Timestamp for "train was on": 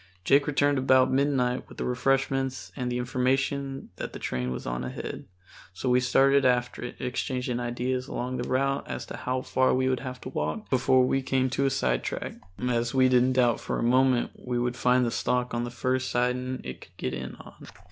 4.17-4.83